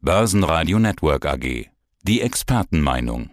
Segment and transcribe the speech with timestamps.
[0.00, 1.66] Börsenradio Network AG.
[2.04, 3.30] Die Expertenmeinung.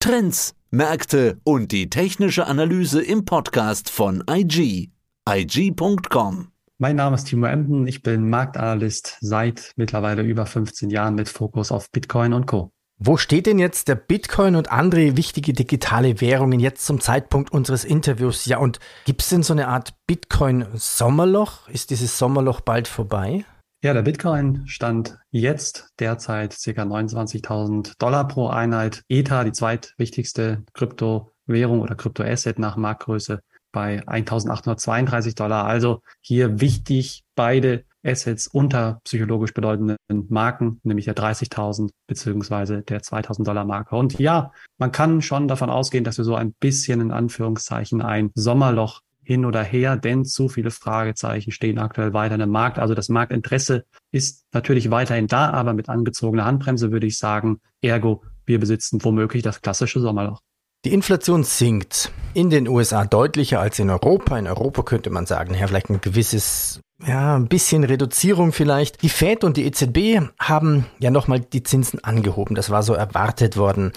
[0.00, 4.90] Trends, Märkte und die technische Analyse im Podcast von IG.
[5.26, 6.48] IG.com.
[6.76, 7.86] Mein Name ist Timo Emden.
[7.86, 12.70] Ich bin Marktanalyst seit mittlerweile über 15 Jahren mit Fokus auf Bitcoin und Co.
[12.98, 17.82] Wo steht denn jetzt der Bitcoin und andere wichtige digitale Währungen jetzt zum Zeitpunkt unseres
[17.82, 18.44] Interviews?
[18.44, 21.66] Ja, und gibt es denn so eine Art Bitcoin-Sommerloch?
[21.70, 23.46] Ist dieses Sommerloch bald vorbei?
[23.84, 26.70] Ja, der Bitcoin stand jetzt derzeit ca.
[26.70, 29.02] 29.000 Dollar pro Einheit.
[29.10, 33.42] Ether, die zweitwichtigste Kryptowährung oder Kryptoasset nach Marktgröße,
[33.72, 35.66] bei 1.832 Dollar.
[35.66, 39.98] Also hier wichtig, beide Assets unter psychologisch bedeutenden
[40.30, 43.96] Marken, nämlich der 30.000 beziehungsweise der 2.000 Dollar Marke.
[43.96, 48.30] Und ja, man kann schon davon ausgehen, dass wir so ein bisschen in Anführungszeichen ein
[48.34, 52.78] Sommerloch hin oder her, denn zu viele Fragezeichen stehen aktuell weiter im Markt.
[52.78, 58.22] Also das Marktinteresse ist natürlich weiterhin da, aber mit angezogener Handbremse würde ich sagen, ergo,
[58.46, 60.40] wir besitzen womöglich das klassische Sommerloch.
[60.84, 64.38] Die Inflation sinkt in den USA deutlicher als in Europa.
[64.38, 69.02] In Europa könnte man sagen, ja, vielleicht ein gewisses ja, ein bisschen Reduzierung vielleicht.
[69.02, 72.54] Die Fed und die EZB haben ja nochmal die Zinsen angehoben.
[72.54, 73.92] Das war so erwartet worden.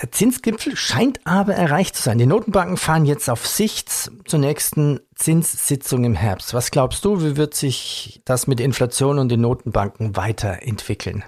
[0.00, 2.18] Der Zinsgipfel scheint aber erreicht zu sein.
[2.18, 6.52] Die Notenbanken fahren jetzt auf Sicht zur nächsten Zinssitzung im Herbst.
[6.52, 11.24] Was glaubst du, wie wird sich das mit Inflation und den Notenbanken weiterentwickeln?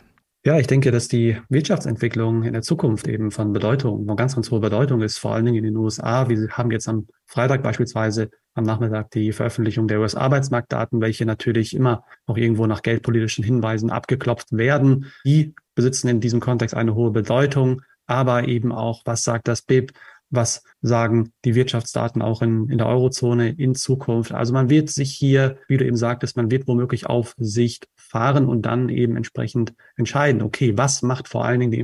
[0.47, 4.51] Ja, ich denke, dass die Wirtschaftsentwicklung in der Zukunft eben von Bedeutung, von ganz, ganz
[4.51, 6.29] hoher Bedeutung ist, vor allen Dingen in den USA.
[6.29, 12.05] Wir haben jetzt am Freitag beispielsweise am Nachmittag die Veröffentlichung der US-Arbeitsmarktdaten, welche natürlich immer
[12.27, 15.13] auch irgendwo nach geldpolitischen Hinweisen abgeklopft werden.
[15.25, 19.93] Die besitzen in diesem Kontext eine hohe Bedeutung, aber eben auch, was sagt das BIP,
[20.31, 24.33] was sagen die Wirtschaftsdaten auch in, in der Eurozone in Zukunft.
[24.33, 28.47] Also man wird sich hier, wie du eben sagtest, man wird womöglich auf Sicht fahren
[28.47, 31.81] und dann eben entsprechend entscheiden, okay, was macht vor allen Dingen die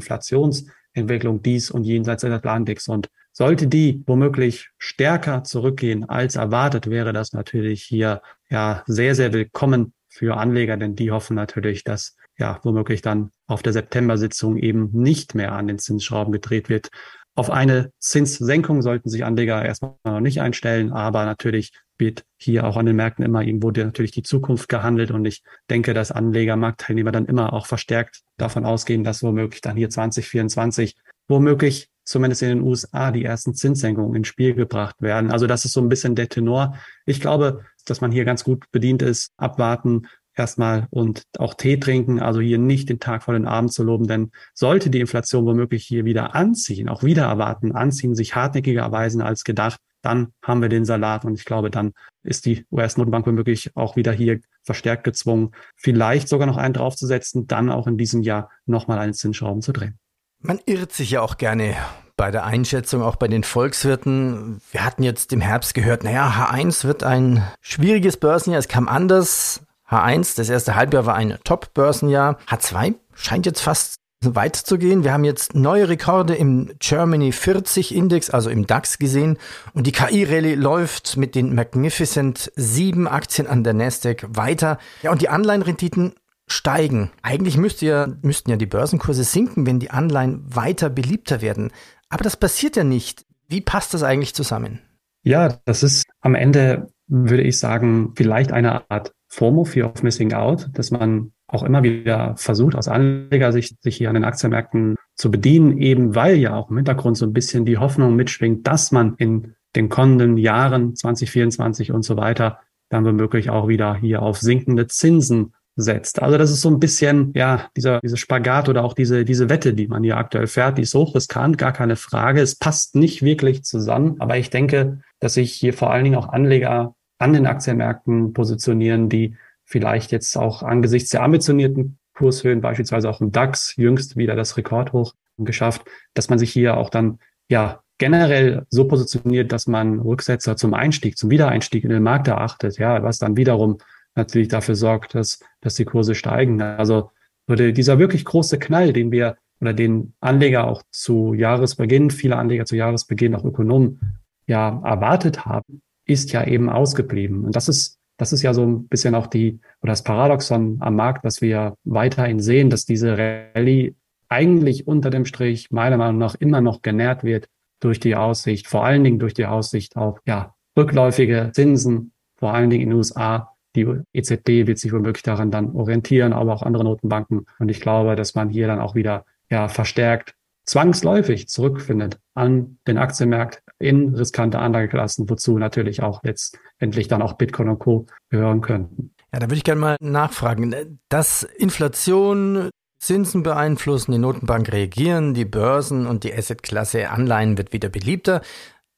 [0.93, 7.13] Inflationsentwicklung dies und jenseits des Atlantiks und sollte die womöglich stärker zurückgehen als erwartet, wäre
[7.13, 12.59] das natürlich hier ja sehr, sehr willkommen für Anleger, denn die hoffen natürlich, dass ja
[12.65, 16.89] womöglich dann auf der September-Sitzung eben nicht mehr an den Zinsschrauben gedreht wird.
[17.37, 22.77] Auf eine Zinssenkung sollten sich Anleger erstmal noch nicht einstellen, aber natürlich wird hier auch
[22.77, 27.13] an den Märkten immer irgendwo natürlich die Zukunft gehandelt und ich denke, dass Anleger, Marktteilnehmer
[27.13, 30.97] dann immer auch verstärkt davon ausgehen, dass womöglich dann hier 2024
[31.29, 35.31] womöglich zumindest in den USA die ersten Zinssenkungen ins Spiel gebracht werden.
[35.31, 36.75] Also das ist so ein bisschen der Tenor.
[37.07, 42.21] Ich glaube, dass man hier ganz gut bedient ist, abwarten, erstmal und auch Tee trinken,
[42.21, 45.85] also hier nicht den Tag vor den Abend zu loben, denn sollte die Inflation womöglich
[45.85, 50.69] hier wieder anziehen, auch wieder erwarten, anziehen, sich hartnäckiger erweisen als gedacht, dann haben wir
[50.69, 55.53] den Salat und ich glaube, dann ist die US-Notenbank womöglich auch wieder hier verstärkt gezwungen,
[55.77, 59.99] vielleicht sogar noch einen draufzusetzen, dann auch in diesem Jahr nochmal einen Zinsschrauben zu drehen.
[60.39, 61.77] Man irrt sich ja auch gerne
[62.17, 64.61] bei der Einschätzung, auch bei den Volkswirten.
[64.71, 68.59] Wir hatten jetzt im Herbst gehört, naja, H1 wird ein schwieriges Börsenjahr.
[68.59, 69.63] Es kam anders.
[69.89, 72.39] H1, das erste Halbjahr war ein Top-Börsenjahr.
[72.47, 75.03] H2 scheint jetzt fast weit zu gehen.
[75.03, 79.39] Wir haben jetzt neue Rekorde im Germany 40 Index, also im DAX gesehen.
[79.73, 84.79] Und die KI-Rallye läuft mit den Magnificent 7 Aktien an der Nasdaq weiter.
[85.03, 86.13] Ja, und die Anleihenrenditen
[86.47, 87.11] steigen.
[87.23, 91.73] Eigentlich müsste ja, müssten ja die Börsenkurse sinken, wenn die Anleihen weiter beliebter werden.
[92.11, 93.25] Aber das passiert ja nicht.
[93.49, 94.81] Wie passt das eigentlich zusammen?
[95.23, 100.33] Ja, das ist am Ende, würde ich sagen, vielleicht eine Art FOMO, Fear of Missing
[100.33, 105.31] Out, dass man auch immer wieder versucht, aus Anlegersicht sich hier an den Aktienmärkten zu
[105.31, 109.15] bedienen, eben weil ja auch im Hintergrund so ein bisschen die Hoffnung mitschwingt, dass man
[109.17, 114.89] in den kommenden Jahren 2024 und so weiter dann womöglich auch wieder hier auf sinkende
[114.89, 116.21] Zinsen setzt.
[116.21, 119.75] Also das ist so ein bisschen, ja, dieser, diese Spagat oder auch diese, diese Wette,
[119.75, 122.41] die man hier aktuell fährt, die ist hochriskant, gar keine Frage.
[122.41, 124.17] Es passt nicht wirklich zusammen.
[124.19, 129.09] Aber ich denke, dass sich hier vor allen Dingen auch Anleger an den Aktienmärkten positionieren,
[129.09, 134.57] die vielleicht jetzt auch angesichts der ambitionierten Kurshöhen, beispielsweise auch im DAX, jüngst wieder das
[134.57, 135.83] Rekordhoch geschafft,
[136.15, 137.19] dass man sich hier auch dann,
[137.49, 142.79] ja, generell so positioniert, dass man Rücksetzer zum Einstieg, zum Wiedereinstieg in den Markt erachtet,
[142.79, 143.79] ja, was dann wiederum
[144.15, 146.61] natürlich dafür sorgt, dass, dass die Kurse steigen.
[146.63, 147.11] Also
[147.47, 152.65] würde dieser wirklich große Knall, den wir oder den Anleger auch zu Jahresbeginn, viele Anleger
[152.65, 157.45] zu Jahresbeginn, auch Ökonomen, ja erwartet haben, ist ja eben ausgeblieben.
[157.45, 160.97] Und das ist, das ist ja so ein bisschen auch die, oder das Paradoxon am
[160.97, 163.95] Markt, was wir weiterhin sehen, dass diese Rallye
[164.29, 167.49] eigentlich unter dem Strich meiner Meinung nach immer noch genährt wird
[167.81, 172.71] durch die Aussicht, vor allen Dingen durch die Aussicht auf, ja, rückläufige Zinsen, vor allen
[172.71, 176.83] Dingen in den USA Die EZB wird sich womöglich daran dann orientieren, aber auch andere
[176.83, 177.47] Notenbanken.
[177.59, 180.35] Und ich glaube, dass man hier dann auch wieder ja verstärkt
[180.67, 187.71] zwangsläufig zurückfindet an den Aktienmarkt in riskante Anlageklassen, wozu natürlich auch letztendlich dann auch Bitcoin
[187.71, 188.07] und Co.
[188.29, 189.15] gehören könnten.
[189.33, 192.71] Ja, da würde ich gerne mal nachfragen, dass Inflation
[193.01, 198.43] Zinsen beeinflussen, die Notenbank reagieren, die Börsen und die Assetklasse Anleihen wird wieder beliebter,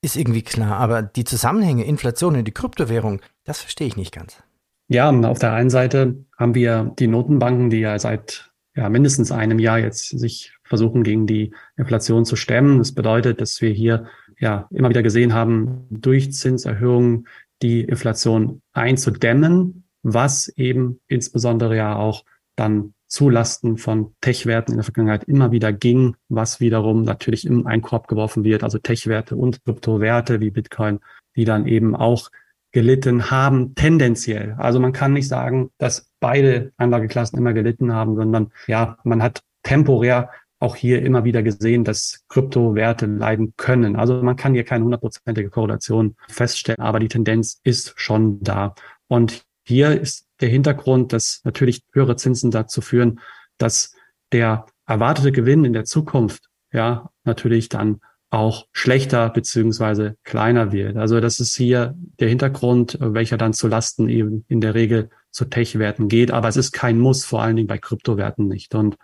[0.03, 0.79] ist irgendwie klar.
[0.79, 4.43] Aber die Zusammenhänge, Inflation und die Kryptowährung, das verstehe ich nicht ganz.
[4.88, 9.58] Ja, auf der einen Seite haben wir die Notenbanken, die ja seit ja, mindestens einem
[9.58, 12.79] Jahr jetzt sich versuchen, gegen die Inflation zu stemmen.
[12.79, 14.07] Das bedeutet, dass wir hier
[14.41, 17.29] ja immer wieder gesehen haben, durch Zinserhöhungen
[17.61, 22.25] die Inflation einzudämmen, was eben insbesondere ja auch
[22.57, 28.09] dann zulasten von Tech-Werten in der Vergangenheit immer wieder ging, was wiederum natürlich im Einkorb
[28.09, 31.01] geworfen wird, also Tech-Werte und Kryptowerte wie Bitcoin,
[31.37, 32.31] die dann eben auch
[32.73, 34.55] gelitten haben, tendenziell.
[34.57, 39.43] Also man kann nicht sagen, dass beide Anlageklassen immer gelitten haben, sondern ja, man hat
[39.63, 40.31] temporär
[40.62, 43.97] auch hier immer wieder gesehen, dass Kryptowerte leiden können.
[43.97, 48.75] Also man kann hier keine hundertprozentige Korrelation feststellen, aber die Tendenz ist schon da.
[49.09, 53.20] Und hier ist der Hintergrund, dass natürlich höhere Zinsen dazu führen,
[53.59, 53.94] dass
[54.31, 58.00] der erwartete Gewinn in der Zukunft ja natürlich dann
[58.31, 60.97] auch schlechter beziehungsweise kleiner wird.
[60.97, 65.44] Also das ist hier der Hintergrund, welcher dann zu Lasten eben in der Regel zu
[65.44, 66.31] Tech-Werten geht.
[66.31, 68.75] Aber es ist kein Muss, vor allen Dingen bei Kryptowerten nicht.
[68.75, 68.97] Und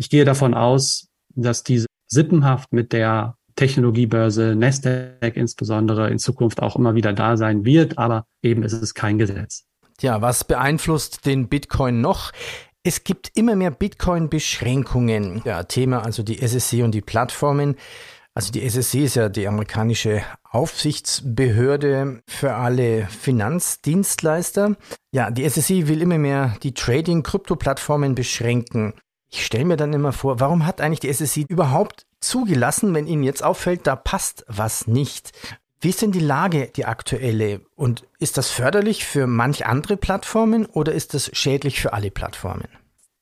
[0.00, 6.76] ich gehe davon aus, dass diese Sippenhaft mit der Technologiebörse Nasdaq insbesondere in Zukunft auch
[6.76, 9.66] immer wieder da sein wird, aber eben ist es kein Gesetz.
[10.00, 12.32] Ja, was beeinflusst den Bitcoin noch?
[12.82, 15.42] Es gibt immer mehr Bitcoin-Beschränkungen.
[15.44, 17.76] Ja, Thema also die SSC und die Plattformen.
[18.32, 24.76] Also die SSC ist ja die amerikanische Aufsichtsbehörde für alle Finanzdienstleister.
[25.12, 28.94] Ja, die SSC will immer mehr die Trading-Krypto-Plattformen beschränken.
[29.30, 33.22] Ich stelle mir dann immer vor, warum hat eigentlich die SSC überhaupt zugelassen, wenn Ihnen
[33.22, 35.32] jetzt auffällt, da passt was nicht?
[35.80, 37.60] Wie ist denn die Lage, die aktuelle?
[37.74, 42.68] Und ist das förderlich für manch andere Plattformen oder ist das schädlich für alle Plattformen?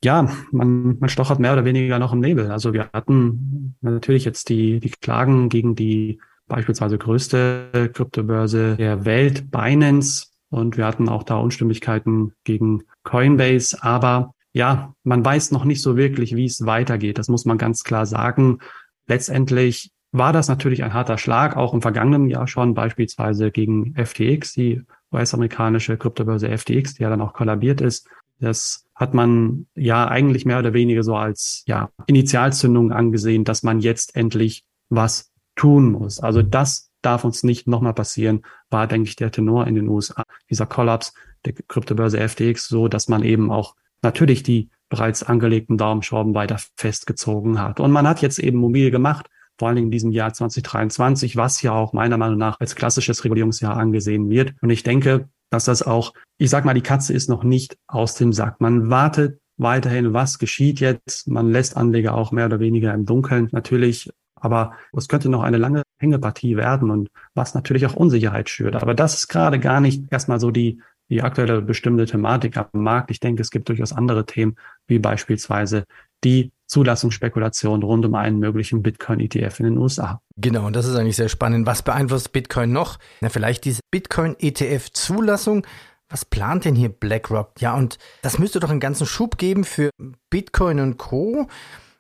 [0.03, 2.51] Ja, man, man stochert mehr oder weniger noch im Nebel.
[2.51, 9.51] Also wir hatten natürlich jetzt die, die Klagen gegen die beispielsweise größte Kryptobörse der Welt,
[9.51, 10.29] Binance.
[10.51, 13.83] Und wir hatten auch da Unstimmigkeiten gegen Coinbase.
[13.83, 17.19] Aber ja, man weiß noch nicht so wirklich, wie es weitergeht.
[17.19, 18.59] Das muss man ganz klar sagen.
[19.07, 24.55] Letztendlich war das natürlich ein harter Schlag, auch im vergangenen Jahr schon, beispielsweise gegen FTX,
[24.55, 28.09] die US-amerikanische Kryptobörse FTX, die ja dann auch kollabiert ist.
[28.41, 33.81] Das hat man ja eigentlich mehr oder weniger so als ja, Initialzündung angesehen, dass man
[33.81, 36.21] jetzt endlich was tun muss.
[36.21, 40.25] Also das darf uns nicht nochmal passieren, war, denke ich, der Tenor in den USA.
[40.51, 46.35] Dieser Kollaps der Kryptobörse FTX so, dass man eben auch natürlich die bereits angelegten Daumenschrauben
[46.35, 47.81] weiter festgezogen hat.
[47.81, 49.27] Und man hat jetzt eben mobil gemacht,
[49.59, 53.25] vor allen Dingen in diesem Jahr 2023, was ja auch meiner Meinung nach als klassisches
[53.25, 54.55] Regulierungsjahr angesehen wird.
[54.63, 58.15] Und ich denke, dass das auch, ich sag mal, die Katze ist noch nicht aus
[58.15, 58.61] dem Sack.
[58.61, 61.29] Man wartet weiterhin, was geschieht jetzt.
[61.29, 64.11] Man lässt Anleger auch mehr oder weniger im Dunkeln natürlich.
[64.37, 68.77] Aber es könnte noch eine lange Hängepartie werden und was natürlich auch Unsicherheit schürt.
[68.77, 73.11] Aber das ist gerade gar nicht erstmal so die, die aktuelle bestimmte Thematik am Markt.
[73.11, 74.57] Ich denke, es gibt durchaus andere Themen,
[74.87, 75.85] wie beispielsweise
[76.25, 80.21] die Zulassungsspekulation rund um einen möglichen Bitcoin-ETF in den USA.
[80.37, 81.67] Genau, und das ist eigentlich sehr spannend.
[81.67, 82.99] Was beeinflusst Bitcoin noch?
[83.21, 85.67] Na, vielleicht diese Bitcoin-ETF-Zulassung.
[86.11, 87.53] Was plant denn hier BlackRock?
[87.61, 89.91] Ja, und das müsste doch einen ganzen Schub geben für
[90.31, 91.49] Bitcoin und Co.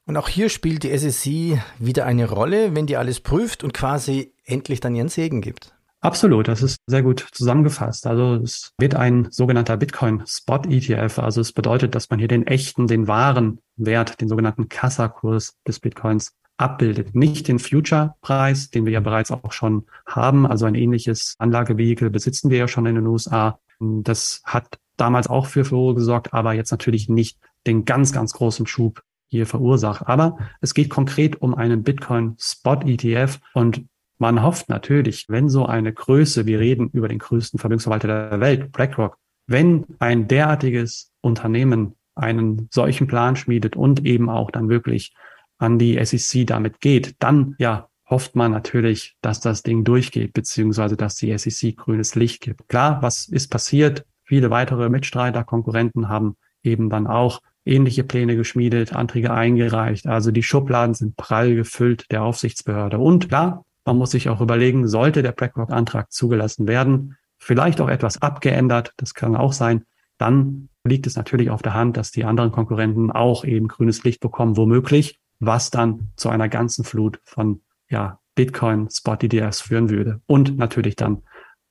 [0.06, 4.32] Und auch hier spielt die SEC wieder eine Rolle, wenn die alles prüft und quasi
[4.44, 5.74] endlich dann ihren Segen gibt.
[6.00, 8.06] Absolut, das ist sehr gut zusammengefasst.
[8.06, 11.18] Also es wird ein sogenannter Bitcoin Spot ETF.
[11.18, 15.80] Also es bedeutet, dass man hier den echten, den wahren Wert, den sogenannten Kassakurs des
[15.80, 17.16] Bitcoins abbildet.
[17.16, 20.46] Nicht den Future-Preis, den wir ja bereits auch schon haben.
[20.46, 23.58] Also ein ähnliches Anlagevehikel besitzen wir ja schon in den USA.
[23.80, 28.66] Das hat damals auch für Furore gesorgt, aber jetzt natürlich nicht den ganz, ganz großen
[28.66, 30.06] Schub hier verursacht.
[30.06, 33.84] Aber es geht konkret um einen Bitcoin Spot ETF und
[34.18, 38.72] man hofft natürlich, wenn so eine Größe, wir reden über den größten Vermögensverwalter der Welt,
[38.72, 45.14] BlackRock, wenn ein derartiges Unternehmen einen solchen Plan schmiedet und eben auch dann wirklich
[45.58, 50.96] an die SEC damit geht, dann ja hofft man natürlich, dass das Ding durchgeht, beziehungsweise
[50.96, 52.68] dass die SEC grünes Licht gibt.
[52.68, 54.06] Klar, was ist passiert?
[54.24, 60.06] Viele weitere Mitstreiter, Konkurrenten haben eben dann auch ähnliche Pläne geschmiedet, Anträge eingereicht.
[60.06, 62.98] Also die Schubladen sind prall gefüllt der Aufsichtsbehörde.
[62.98, 68.20] Und klar, man muss sich auch überlegen, sollte der BlackRock-Antrag zugelassen werden, vielleicht auch etwas
[68.20, 69.84] abgeändert, das kann auch sein,
[70.18, 74.20] dann liegt es natürlich auf der Hand, dass die anderen Konkurrenten auch eben grünes Licht
[74.20, 80.20] bekommen, womöglich, was dann zu einer ganzen Flut von ja, Bitcoin Spot ETFs führen würde.
[80.26, 81.22] Und natürlich dann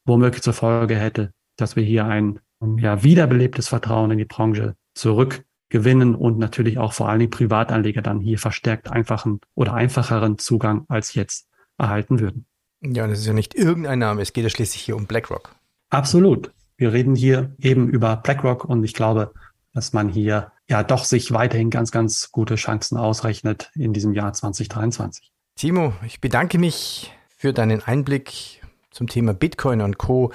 [0.03, 2.39] womöglich zur Folge hätte, dass wir hier ein
[2.79, 8.21] ja, wiederbelebtes Vertrauen in die Branche zurückgewinnen und natürlich auch vor allen Dingen Privatanleger dann
[8.21, 12.45] hier verstärkt einfachen oder einfacheren Zugang als jetzt erhalten würden.
[12.81, 15.55] Ja, und es ist ja nicht irgendein Name, es geht ja schließlich hier um BlackRock.
[15.89, 16.51] Absolut.
[16.77, 19.33] Wir reden hier eben über BlackRock und ich glaube,
[19.73, 24.33] dass man hier ja doch sich weiterhin ganz, ganz gute Chancen ausrechnet in diesem Jahr
[24.33, 25.31] 2023.
[25.55, 30.31] Timo, ich bedanke mich für deinen Einblick zum Thema Bitcoin und Co.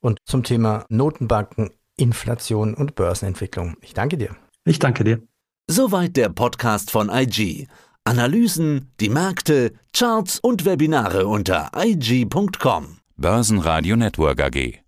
[0.00, 3.76] und zum Thema Notenbanken, Inflation und Börsenentwicklung.
[3.80, 4.36] Ich danke dir.
[4.64, 5.22] Ich danke dir.
[5.66, 7.68] Soweit der Podcast von IG.
[8.10, 12.96] Analysen, die Märkte, Charts und Webinare unter IG.com.
[13.16, 14.80] Börsenradio Network AG.